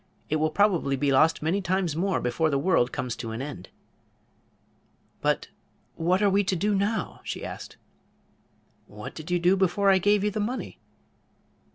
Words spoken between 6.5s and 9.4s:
do now?" she asked. "What did you